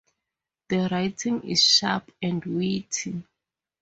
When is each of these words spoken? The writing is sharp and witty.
The 0.69 0.89
writing 0.89 1.47
is 1.47 1.61
sharp 1.63 2.09
and 2.23 2.43
witty. 2.43 3.21